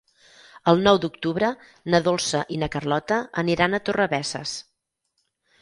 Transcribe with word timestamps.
El 0.71 0.79
nou 0.87 0.95
d'octubre 1.03 1.51
na 1.95 2.01
Dolça 2.09 2.41
i 2.57 2.59
na 2.63 2.71
Carlota 2.77 3.21
aniran 3.45 3.73
a 3.73 3.81
Torrebesses. 3.91 4.59